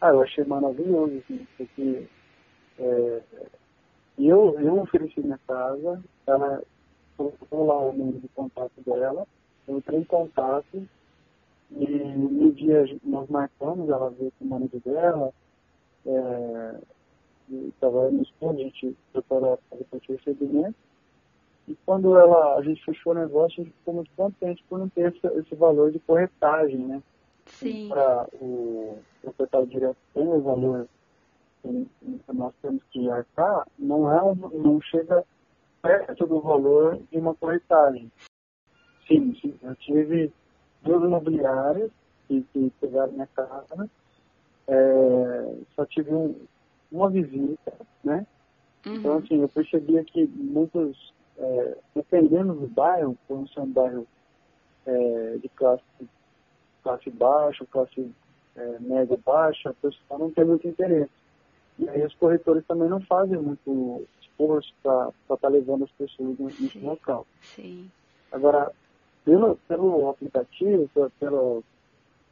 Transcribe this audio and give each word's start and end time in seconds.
Ah, 0.00 0.10
eu 0.10 0.22
achei 0.22 0.44
maravilhoso, 0.44 1.18
assim, 1.18 1.46
porque 1.56 2.06
é, 2.78 3.22
eu, 4.18 4.58
eu 4.60 4.80
ofereci 4.80 5.20
minha 5.20 5.38
casa, 5.46 6.02
ela 6.26 6.62
colocou 7.16 7.66
lá 7.66 7.78
o 7.80 7.92
número 7.92 8.20
de 8.20 8.28
contato 8.28 8.72
dela, 8.86 9.26
eu 9.66 9.78
entrei 9.78 9.98
em 9.98 10.04
contato 10.04 10.88
e 11.72 11.86
no 11.86 12.52
dia 12.52 12.84
nós 13.02 13.28
marcamos, 13.28 13.88
ela 13.88 14.10
veio 14.10 14.32
com 14.38 14.44
o 14.44 14.48
marido 14.48 14.80
dela, 14.84 15.32
é, 16.06 16.80
estava 17.68 18.10
no 18.10 18.22
estúdio, 18.22 18.60
a 18.60 18.64
gente 18.64 18.96
preparou 19.12 19.58
para 19.68 19.78
o 19.78 20.12
recebimento, 20.12 20.76
e 21.66 21.76
quando 21.84 22.16
ela, 22.16 22.56
a 22.56 22.62
gente 22.62 22.84
fechou 22.84 23.12
o 23.12 23.18
negócio, 23.18 23.60
a 23.60 23.64
gente 23.64 23.76
ficou 23.76 23.94
muito 23.94 24.10
contente 24.16 24.64
por 24.68 24.78
não 24.78 24.88
ter 24.88 25.12
esse, 25.12 25.26
esse 25.38 25.54
valor 25.54 25.90
de 25.90 25.98
corretagem, 25.98 26.78
né? 26.78 27.02
Para 27.88 28.28
o 28.34 28.98
proprietário 29.22 29.66
direto 29.66 29.96
tem 30.14 30.26
o 30.26 30.40
valor 30.40 30.88
que 31.62 31.88
nós 32.32 32.54
temos 32.62 32.82
que 32.90 33.10
arcar, 33.10 33.66
não, 33.78 34.10
é 34.10 34.22
um, 34.22 34.34
não 34.34 34.80
chega 34.80 35.24
perto 35.82 36.26
do 36.26 36.40
valor 36.40 37.00
de 37.10 37.18
uma 37.18 37.34
corretagem. 37.34 38.10
Sim, 39.06 39.34
sim. 39.40 39.54
Eu 39.62 39.74
tive 39.76 40.32
duas 40.82 41.02
imobiliárias 41.02 41.90
que, 42.26 42.42
que 42.52 42.70
pegaram 42.80 43.12
minha 43.12 43.26
casa, 43.28 43.88
é, 44.68 45.54
só 45.74 45.84
tive 45.86 46.12
um, 46.12 46.34
uma 46.92 47.10
visita, 47.10 47.72
né? 48.04 48.26
Uhum. 48.86 48.94
Então, 48.96 49.18
assim, 49.18 49.40
eu 49.40 49.48
percebia 49.48 50.04
que 50.04 50.26
muitos, 50.26 51.12
é, 51.38 51.76
dependendo 51.94 52.54
do 52.54 52.68
bairro, 52.68 53.16
como 53.26 53.48
se 53.48 53.58
é 53.58 53.62
um 53.62 53.70
bairro 53.70 54.06
é, 54.86 55.36
de 55.38 55.48
classe, 55.50 55.82
classe 56.82 57.10
baixa, 57.10 57.66
classe 57.66 58.10
é, 58.56 58.78
média 58.80 59.18
baixa, 59.24 59.70
a 59.70 59.74
pessoa 59.74 60.18
não 60.18 60.30
tem 60.30 60.44
muito 60.44 60.66
interesse. 60.66 61.10
E 61.78 61.88
aí 61.88 62.04
os 62.04 62.14
corretores 62.14 62.66
também 62.66 62.88
não 62.88 63.00
fazem 63.02 63.38
muito 63.40 64.04
esforço 64.20 64.72
para 64.82 65.10
estar 65.22 65.36
tá 65.36 65.48
levando 65.48 65.84
as 65.84 65.90
pessoas 65.92 66.38
nesse 66.38 66.68
Sim. 66.68 66.86
local. 66.86 67.26
Sim. 67.40 67.90
Agora, 68.32 68.72
pelo, 69.24 69.56
pelo 69.68 70.08
aplicativo, 70.10 70.88
pela, 70.92 71.10
pela 71.20 71.62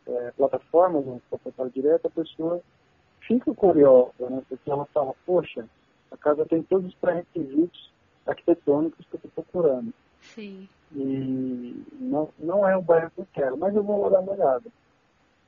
é, 0.06 0.30
plataforma 0.32 1.00
do 1.00 1.22
proprietário 1.28 1.72
direto, 1.72 2.06
a 2.06 2.10
pessoa 2.10 2.60
fica 3.20 3.52
curiosa, 3.54 4.30
né? 4.30 4.42
Porque 4.48 4.70
ela 4.70 4.84
fala, 4.86 5.14
poxa, 5.24 5.64
a 6.10 6.16
casa 6.16 6.46
tem 6.46 6.62
todos 6.62 6.86
os 6.88 6.94
pré-requisitos 6.94 7.90
arquitetônicos 8.26 9.04
que 9.06 9.16
eu 9.16 9.20
estou 9.24 9.44
procurando. 9.44 9.92
Sim. 10.22 10.68
E 10.92 11.84
não, 11.98 12.28
não 12.38 12.68
é 12.68 12.76
o 12.76 12.82
bairro 12.82 13.10
que 13.10 13.20
eu 13.20 13.28
quero, 13.32 13.56
mas 13.56 13.74
eu 13.74 13.82
vou 13.82 14.08
dar 14.10 14.20
uma 14.20 14.32
olhada. 14.32 14.70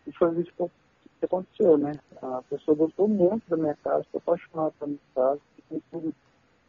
E 0.06 0.12
foi 0.12 0.40
isso 0.40 0.52
que, 0.56 1.24
aconteceu, 1.24 1.76
né? 1.76 1.92
A 2.22 2.42
pessoa 2.48 2.76
gostou 2.76 3.08
muito 3.08 3.48
da 3.48 3.56
minha 3.56 3.76
casa, 3.76 4.04
ficou 4.04 4.18
apaixonada 4.18 4.72
pela 4.78 4.88
minha 4.88 5.00
casa, 5.14 5.40
tem 5.68 5.82
tudo 5.90 6.14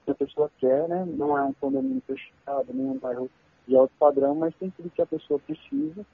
que 0.06 0.12
a 0.12 0.16
pessoa 0.16 0.52
quer, 0.60 0.88
né? 0.88 1.06
Não 1.06 1.38
é 1.38 1.44
um 1.44 1.54
condomínio 1.54 2.02
fechado, 2.06 2.74
nem 2.74 2.86
um 2.86 2.98
bairro 2.98 3.30
de 3.68 3.76
alto 3.76 3.94
padrão, 4.00 4.36
mas 4.36 4.56
tem 4.56 4.70
tudo 4.72 4.90
que 4.90 5.02
a 5.02 5.06
pessoa 5.06 5.40
precisa 5.40 6.06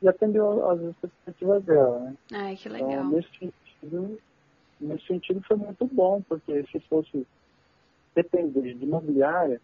e 0.00 0.08
atendeu 0.08 0.68
às 0.70 0.80
expectativas 0.80 1.64
dela, 1.64 1.98
né? 2.00 2.16
Ai, 2.32 2.56
que 2.56 2.68
Então, 2.68 2.86
legal. 2.86 3.04
nesse 3.08 3.28
sentido, 3.38 4.18
nesse 4.80 5.06
sentido 5.06 5.42
foi 5.42 5.56
muito 5.56 5.86
bom, 5.86 6.22
porque 6.28 6.64
se 6.70 6.80
fosse 6.80 7.26
depender 8.14 8.74
de 8.74 8.84
imobiliária, 8.84 9.60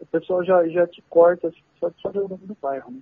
o 0.00 0.06
pessoal 0.06 0.44
já, 0.44 0.66
já 0.68 0.86
te 0.86 1.02
corta 1.02 1.52
só, 1.78 1.90
só 1.98 2.10
de 2.10 2.18
nome 2.18 2.46
do 2.46 2.56
bairro, 2.60 2.90
né? 2.90 3.00